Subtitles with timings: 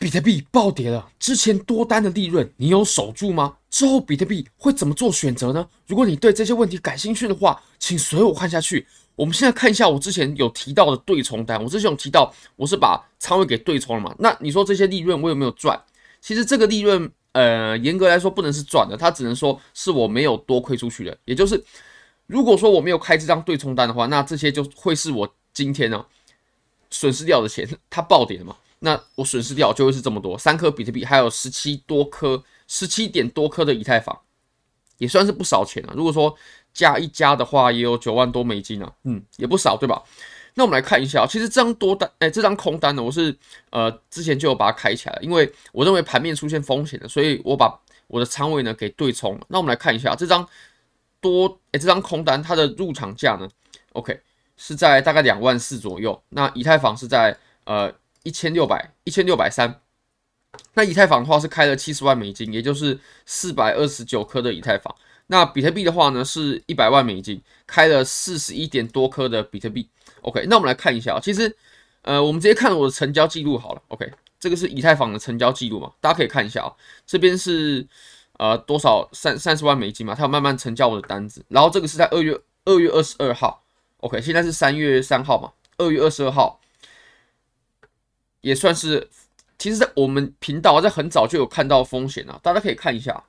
[0.00, 3.58] 比特币暴跌了，之前多单的利润你有守住吗？
[3.68, 5.68] 之后比特币会怎么做选择呢？
[5.86, 8.86] 如果你对这些问题感兴趣的话，请随我看下去。
[9.14, 14.14] 我们现在看一下我之前有提到的对冲单，我之前有提到我是把仓位给对冲了嘛？
[14.18, 15.78] 那你说这些利润我有没有赚？
[16.22, 21.14] 其实这个利润，呃，严格来说不能是赚的，它只能说是我没有多亏出去的。
[21.26, 21.62] 也就是，
[22.26, 26.02] 如果说我没有开这张对冲单的话，那这些就会是我今天呢、
[26.90, 28.56] 损失掉的钱，它暴跌了嘛？
[28.82, 34.18] 那我损失掉就会是这么多，三颗比特币，还有十七多颗、十七点多颗的以太坊，
[34.96, 35.92] 也算是不少钱了。
[35.94, 36.34] 如果说
[36.72, 40.02] 加一加的话，也有九万多美金啊，嗯，也不少，对吧？
[40.54, 43.36] 那我们来看一下，其实这张多单，哎，这张空单呢，我是
[43.68, 49.46] 呃之前就有把它开起来了，因为我认为盘面出现风险了，所以我把我的仓位呢给对冲了。
[49.48, 50.48] 那我们来看一下这张
[51.20, 53.46] 多，哎，这张空单它的入场价呢
[53.92, 54.18] ，OK
[54.56, 57.92] 是在大概两万四左右，那以太坊是在呃。
[58.22, 59.80] 一千六百一千六百三，
[60.74, 64.94] 那以太坊的话是开了七十万美金，也就是四百二十九颗的以太坊。
[65.28, 69.88] 那比特币的话呢，是一百万美金，开了四十一点多颗的比特币。
[70.22, 71.56] OK，那我们来看一下啊，其实，
[72.02, 73.82] 呃，我们直接看我的成交记录好了。
[73.88, 76.72] OK，这个是以太坊的成交记录嘛，大家可以看一下啊，
[77.06, 77.86] 这边是
[78.38, 81.44] 呃多少三三十万美金嘛，它有慢慢成交我的单子。
[81.48, 83.62] 然后这个是在二月二月二十二号
[83.98, 86.60] ，OK，现在是三月三号嘛，二月二十二号。
[88.40, 89.08] 也算是，
[89.58, 93.22] 其实，在我们频道在很早就有看到风险了，大家可以看一下，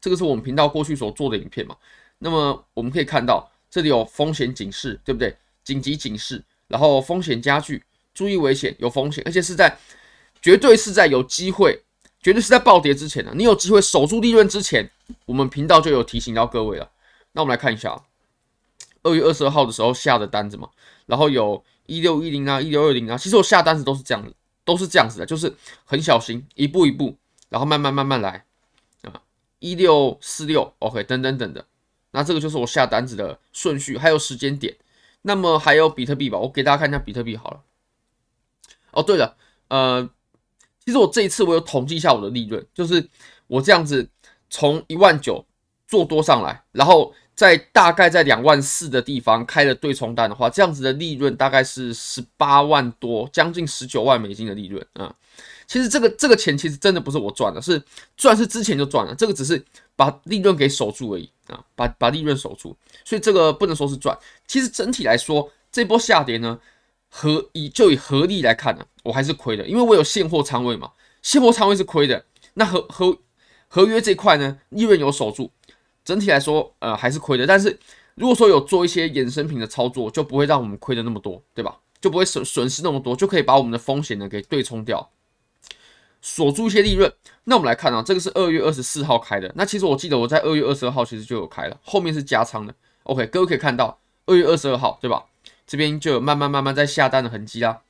[0.00, 1.76] 这个是我们频道过去所做的影片嘛。
[2.18, 5.36] 那么我们可以看到，这里有风险警示，对不对？
[5.62, 9.76] 紧急警示，然后风险加剧，注意危险，有风险，而且是在
[10.42, 11.80] 绝对是在有机会，
[12.20, 14.90] 绝对是在暴跌之前的，你有机会守住利润之前，
[15.26, 16.90] 我们频道就有提醒到各位了。
[17.32, 18.02] 那我们来看一下，
[19.02, 20.68] 二月二十二号的时候下的单子嘛，
[21.06, 21.64] 然后有。
[21.88, 24.22] 一六一零啊，一六二零啊，其实我下单子都是这样，
[24.62, 25.50] 都是这样子的，就是
[25.86, 27.16] 很小心，一步一步，
[27.48, 28.44] 然后慢慢慢慢来
[29.04, 29.22] 啊，
[29.58, 31.64] 一六四六，OK，等等等的，
[32.10, 34.76] 那这个就是我下单子的顺序，还有时间点。
[35.22, 37.62] 那么还有比特币吧，我给大家看一下比特币好了。
[38.90, 40.10] 哦，对了，呃，
[40.84, 43.08] 其实我这一次我有统计一下我的利润，就是
[43.46, 44.06] 我这样子
[44.50, 45.46] 从一万九
[45.88, 47.12] 做多上来，然后。
[47.38, 55.14] 在大概在两万四的地方开了对冲单的话，这样子的利润大概是十八万多，将近十九万美金的利润啊。
[55.68, 57.80] 其实这个这个钱其实真的不是我赚的，是
[58.16, 62.74] 赚是之前就赚了，这个只是把利润给守住而已啊，把把利润守住，
[63.04, 64.18] 所以这个不能说是赚。
[64.48, 66.58] 其实整体来说，这波下跌呢，
[67.08, 70.90] 合以就以合力来看呢，我还是亏的，因为我有现货仓位嘛，
[71.22, 72.24] 现货仓位是亏的。
[72.54, 73.16] 那合合
[73.68, 75.52] 合约这块呢，利润有守住。
[76.08, 77.46] 整体来说，呃，还是亏的。
[77.46, 77.78] 但是
[78.14, 81.80] 如果说有做一些衍生品的操作，就不会让我们亏的那么多，对吧？
[82.00, 85.10] 就不会损损失那么多，就可以把我们的风险呢给对冲掉，
[86.22, 87.12] 锁住一些利润。
[87.44, 89.52] 那我们来看啊，这个是二月二十四号开的。
[89.54, 92.74] 那其实我记得我在二月二十二号其实就有开了，后面是加仓的。
[93.02, 95.26] OK，各位可以看到二月二十二号，对吧？
[95.66, 97.82] 这边就有慢慢慢慢在下单的痕迹啦。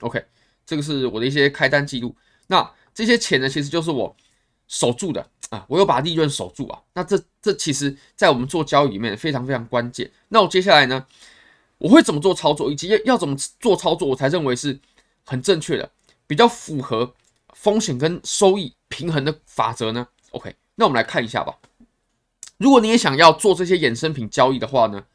[0.00, 0.24] OK，
[0.66, 2.16] 这个是我的一些开单记录。
[2.48, 4.16] 那这些钱呢，其实就是我
[4.68, 5.28] 守住的。
[5.50, 10.10] 啊，我有把利润守住啊，那这这其实，在我们做交易里面非常非常关键。
[10.28, 11.06] 那我接下来呢，
[11.78, 14.78] 我会怎么做操作，以及要怎么做操作，我才认为是
[15.24, 15.90] 很正确的，
[16.26, 17.14] 比较符合
[17.54, 21.56] 风险跟收益平衡的法则呢？OK，那我们来看一下吧。
[22.58, 25.06] 如果你也想要做这些衍生品交易的话呢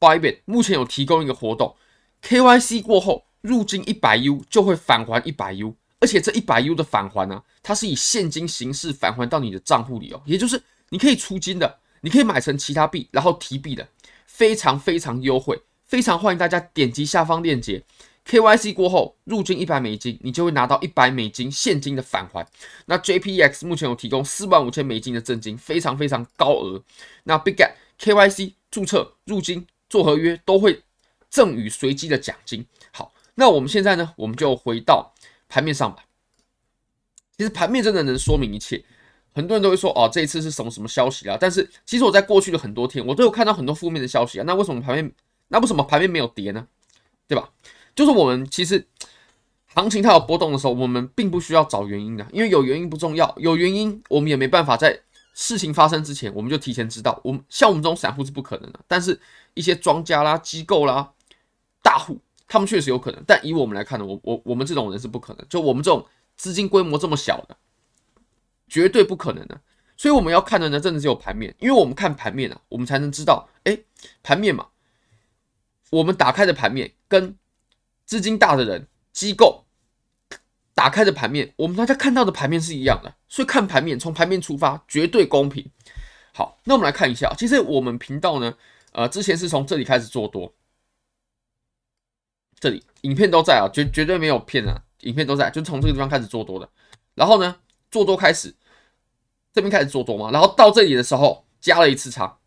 [0.00, 1.76] ，Bybit 目前有提供一个活动
[2.22, 5.76] ，KYC 过后入金一百 U 就会返还一百 U。
[6.06, 13.88] 而且这一百 U 的返还呢，它是以现金形式返还到你的账户里哦，也就是你可以出金的，你可以买成其他币，然后提币的，
[14.24, 17.82] 非常非常优惠，非常欢迎大家点击下方链接
[18.24, 22.46] ，KYC 过后入金一百美金，你就会拿到一百美金现金的返还。
[22.84, 26.80] 那 JPX 目前有提供四万五千美金的赠金，非常非常高额。
[27.24, 30.84] 那 BigGet KYC 注册入金做合约都会
[31.28, 32.64] 赠予随机的奖金。
[32.92, 35.12] 好，那我们现在呢，我们就回到。
[35.48, 36.04] 盘面上吧，
[37.36, 38.84] 其实盘面真的能说明一切。
[39.32, 41.36] 很多人都会说哦，这一次是什么什么消息啊？
[41.38, 44.44] 但是其实我在过去的很多天，我都有看到很多负面的消息啊。
[44.46, 45.12] 那为什么盘面，
[45.48, 46.66] 那为什么盘面没有跌呢？
[47.28, 47.50] 对吧？
[47.94, 48.86] 就是我们其实
[49.66, 54.98] 行情它有波动的时候，我们并不需要找原因的，因为有原因不重要，有原因我们也没办法在
[55.34, 57.20] 事情发生之前我们就提前知道。
[57.22, 59.20] 我们像我们这种散户是不可能的，但是
[59.52, 61.12] 一些庄家啦、机构啦、
[61.82, 62.18] 大户。
[62.48, 65.46] 他们确实有可能，但以我们来看呢，我我我们这种人是不可能。
[65.48, 66.06] 就我们这种
[66.36, 67.56] 资金规模这么小的，
[68.68, 69.60] 绝对不可能的。
[69.96, 73.78] 所以我们要看的呢，真的只有盘面，因为我们看盘面啊，我们才能知道，哎，
[74.22, 74.66] 盘面嘛，
[75.90, 77.34] 我们打开的盘面跟
[78.04, 79.64] 资金大的人、机构
[80.74, 85.68] 打开的盘面，我们大家看到的盘面是一样的，所以看盘面从盘面出发绝对公平。
[86.34, 88.54] 好，那我们来看一下，其实我们频道呢，
[88.92, 90.52] 呃，之前是从这里开始做多，
[92.58, 96.68] 这里影片都在啊，绝绝对没有骗啊，影片都在，就从这个地方开始做多的，
[97.14, 97.56] 然后呢，
[97.90, 98.54] 做多开始，
[99.52, 102.38] 这边开始做多嘛，然后到这里的时候加了一次仓，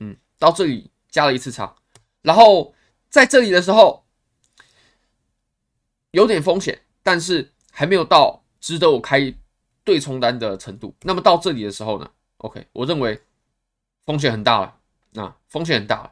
[0.00, 1.74] 嗯，到这里加了一次仓，
[2.22, 2.74] 然后
[3.08, 4.04] 在这里的时候
[6.10, 9.34] 有点风险，但是还没有到值得我开
[9.84, 10.94] 对冲单的程度。
[11.02, 13.20] 那么到这里的时候呢，OK，我认为。
[14.06, 14.74] 风险很大了，
[15.22, 16.10] 啊，风险很大了，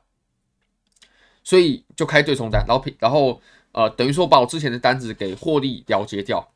[1.46, 3.40] 所以就开对冲单，然后然后
[3.70, 6.52] 呃，等于说把我之前的单子给获利了结掉。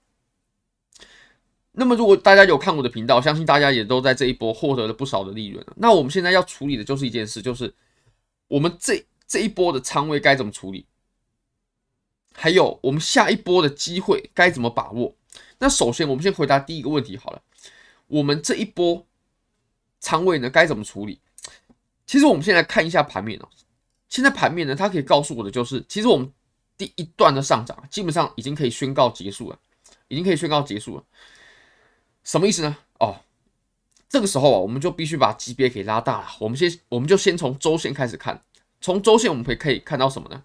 [1.70, 5.64] 那么如果大家有看我的频道，相信大家也都在这一波获得了不少的利润。
[5.76, 7.72] 那我们现在要处理的就是一件事，就是
[8.48, 10.84] 我们这这一波的仓位该怎么处理，
[12.34, 15.14] 还有我们下一波的机会该怎么把握。
[15.60, 17.40] 那首先我们先回答第一个问题好了，
[18.08, 19.06] 我们这一波
[20.00, 21.20] 仓位呢该怎么处理？
[22.06, 23.48] 其实我们先来看一下盘面哦。
[24.10, 26.30] 现在盘面呢，它可以告诉我的就是，其实我们
[26.76, 29.58] 第一段的上涨基本上已经可以宣告结束了，
[30.08, 31.04] 已经可以宣告结束了。
[32.24, 32.76] 什么意思呢？
[32.98, 33.16] 哦，
[34.08, 36.26] 这个时候啊，我们就必须把级别给拉大了。
[36.40, 38.42] 我们先，我们就先从周线开始看。
[38.80, 40.42] 从周线我们可以可以看到什么呢？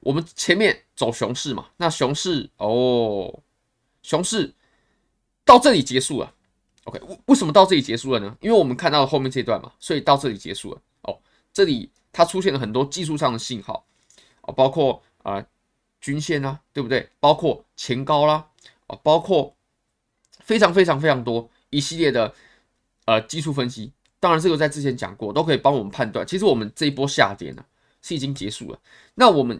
[0.00, 3.42] 我们前面走熊市嘛，那熊市哦，
[4.02, 4.54] 熊市
[5.44, 6.34] 到这里结束了。
[6.84, 8.36] OK，为什么到这里结束了呢？
[8.40, 10.80] 因为我们看到了后面这段嘛，所以到这里结束了。
[11.02, 11.18] 哦
[11.52, 13.86] 这里它出现了很多技术上的信号
[14.42, 15.44] 啊，包括啊、
[16.00, 17.08] 均线啊，对不对？
[17.20, 18.48] 包括前高啦
[18.86, 19.54] 啊，包括
[20.40, 22.34] 非常非常非常多一系列的
[23.04, 23.92] 呃技术分析。
[24.18, 26.26] 当然，这个在之前讲过，都可以帮我们判断。
[26.26, 27.64] 其实我们这一波下跌呢
[28.02, 28.78] 是已经结束了。
[29.14, 29.58] 那我们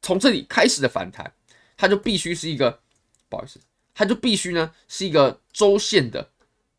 [0.00, 1.32] 从这里开始的反弹，
[1.76, 2.80] 它就必须是一个
[3.28, 3.60] 不好意思，
[3.94, 6.28] 它就必须呢是一个周线的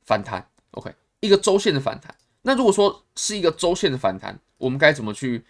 [0.02, 0.46] 反弹。
[0.72, 2.14] OK，一个周线的反弹。
[2.42, 5.44] 那如果说是一个周线的反弹，我们该怎么去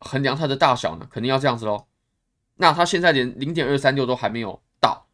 [0.00, 1.06] 衡量它的大小呢？
[1.08, 1.86] 肯定要这样子喽。
[2.56, 5.06] 那它现在连零点二三六都还没有到，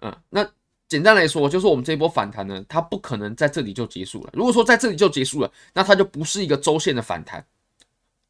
[0.00, 0.50] 嗯，那
[0.88, 4.30] 简单来说就是我们这一波反弹呢，它不可能在这里就结束了。
[4.32, 7.46] 如果说在这里就结束了，那它就不是一个周线的反弹，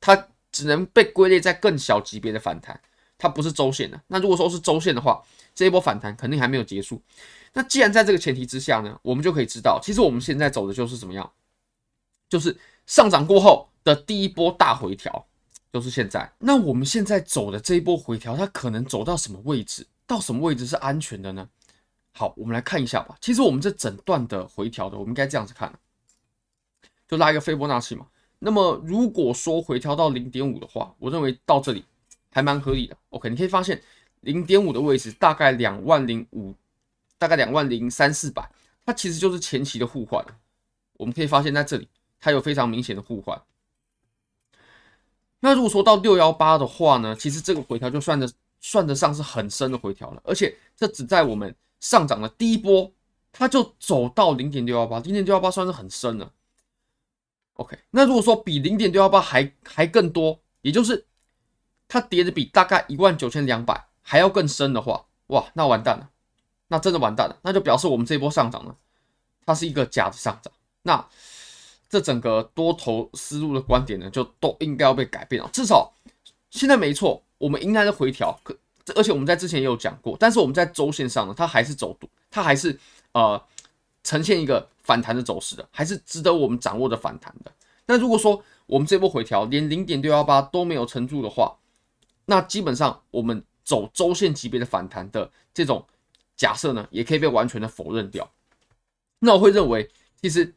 [0.00, 2.80] 它只能被归类在更小级别的反弹，
[3.16, 4.00] 它不是周线的。
[4.08, 5.22] 那如果说是周线的话，
[5.54, 7.00] 这一波反弹肯定还没有结束。
[7.52, 11.30] 那既然在这个前提之下呢，我们就可以知道，其实我们现在走的就是怎么样？
[12.28, 12.56] 就是
[12.86, 15.26] 上涨过后的第一波大回调，
[15.72, 16.32] 就是现在。
[16.38, 19.86] 那我们现在走的这一波回调，它可能走到什么位置？
[20.06, 21.48] 到什么位置是安全的呢？
[22.12, 23.16] 好，我们来看一下吧。
[23.20, 25.72] 其实我们这整段的回调的，我们应该这样子看，
[27.08, 28.06] 就拉一个斐波那契嘛。
[28.38, 31.84] 那么如果说回调到零点五的话，我认为到这里
[32.30, 32.96] 还蛮合理的。
[33.10, 33.80] OK，你可以发现
[34.20, 36.54] 零点五的位置大概两万零五，
[37.18, 38.48] 大概两万零三四百，
[38.84, 40.24] 它其实就是前期的互换。
[40.94, 41.88] 我们可以发现在这里。
[42.24, 43.42] 它有非常明显的互换。
[45.44, 52.88] 那如果说到六幺八的话呢，其实这个回调就算得算得上是很深的回调了，而且这只在我们上涨的第一波，
[53.32, 56.32] 它就走到零点六幺八，零点六幺八算是很深了。
[57.54, 61.04] OK，那如果说比零点六幺八还还更多，也就是
[61.88, 66.08] 它跌的比大概一万九千两百还要更深的话，哇，那完蛋了，
[66.68, 68.76] 那真的完蛋了，那就表示我们这波上涨呢，
[69.44, 70.52] 它是一个假的上涨。
[70.82, 71.04] 那
[71.92, 75.50] 这整个多头思路的观点呢，就都应该要被改变了。
[75.52, 75.92] 至少
[76.48, 78.56] 现在没错，我们应该是回调，可
[78.96, 81.94] 而且我们在之前也有讲过，但是我们在周线上呢，它还是走，
[82.30, 82.80] 它还是
[83.12, 83.38] 呃
[84.02, 87.52] 呈现一个反弹的走势的，还是值得我们掌握的反弹的。
[87.84, 91.58] 那如果说我们这波回调连零点六幺八都没有撑住的话，
[92.24, 95.84] 那基本上我们走周线级别的反弹的这种
[96.36, 98.30] 假设呢，也可以被完全的否认掉。
[99.18, 99.90] 那我会认为，
[100.22, 100.54] 其实。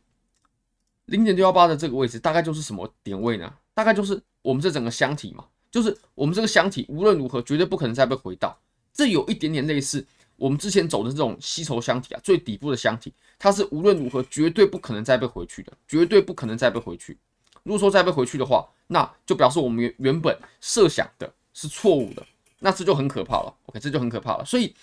[1.06, 3.54] 零点六幺八的这个位置大概就是什么点位呢？
[3.74, 8.58] 大概就是我们这整个箱体嘛，就是我们这个箱体无论如何绝对不可能再被回到。
[8.94, 10.06] 这有一点点类似
[10.38, 17.18] 我们之前走的这种吸筹箱体啊，最底部的箱体，它是无论如何绝对不可能再被回去的，绝对不可能再被回去。
[17.64, 22.26] 如果说再被回去的话，那就表示我们原原本设想的是错误的，
[22.60, 23.54] 那这就很可怕了。
[23.66, 24.46] OK，这就很可怕了。
[24.46, 24.74] 所以，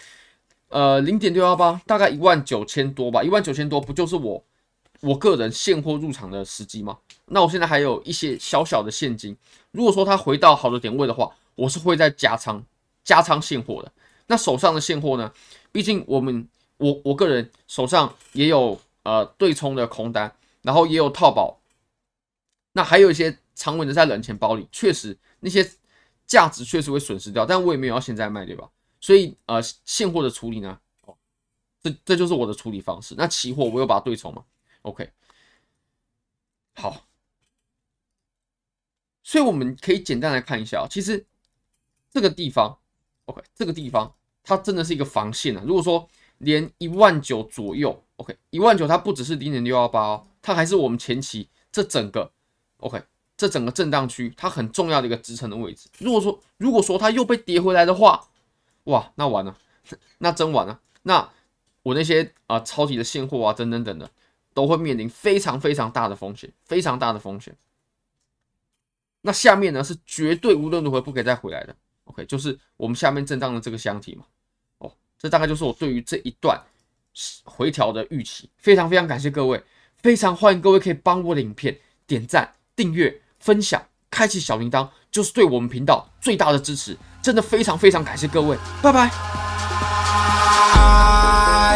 [0.69, 4.45] 呃，零点六幺八大概一万九千多吧，一万九千多不就是我。
[5.03, 6.97] 我个人现货入场的时机吗？
[7.27, 9.37] 那我现在还有一些小小的现金。
[9.73, 12.65] 如果说它回到好的点位的话，我是会再加仓
[13.03, 13.93] 加仓现货的。
[14.29, 15.33] 那手上的现货呢？
[15.73, 20.33] 毕竟我们我我个人手上也有呃对冲的空单，
[20.63, 21.59] 然后也有套保，
[22.73, 25.69] 那还有一些长稳的在冷钱包里，确实那些
[26.27, 28.69] 价值确实会损失掉，但我也没有要现在卖，对吧？
[29.01, 30.79] 所以呃现货的处理呢，
[31.83, 33.17] 这这就是我的处理方式。
[33.19, 34.45] 那期货我有把它对冲嘛
[34.83, 35.11] ？OK，
[36.75, 37.07] 好，
[39.23, 41.25] 所以我们可以简单来看一下啊，其实
[42.11, 42.77] 这个地方
[43.27, 44.13] ，OK，这个地方
[44.43, 45.63] 它真的是一个防线啊。
[45.65, 46.09] 如果说
[46.39, 52.33] 连一万九左右，OK，一万九它不只是零点六幺八哦，它还是我们前期这整个
[52.79, 53.01] OK，
[53.37, 55.89] 这整个震荡区它很重要的一个支撑的位置。
[55.99, 58.29] 如果说如果说它又被跌回来的话，
[58.85, 59.57] 哇，那完了，
[60.19, 61.31] 那真完了，那。
[61.85, 64.09] 我那些啊、呃、超级的现货啊等等等的，
[64.55, 67.57] 都会面临非常非常大的风险，非常大的风险。
[69.23, 71.75] 那下面呢是绝对无论如何不可以再回来的。
[72.05, 74.25] OK，就是我们下面震荡的这个箱体嘛。
[74.79, 76.61] 哦，这大概就是我对于这一段
[77.45, 78.51] 回调的预期。
[78.57, 79.63] 非常非常感谢各位，
[79.97, 83.81] 非常欢迎各位可以帮我的影片点赞、订阅、分享、
[84.11, 86.97] 开启小铃铛，就是对我们频道最大的支持。
[87.23, 89.52] 真的非常非常感谢各位，拜拜。